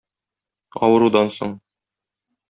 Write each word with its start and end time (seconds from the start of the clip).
Авырудан 0.87 1.29
соң 1.35 1.53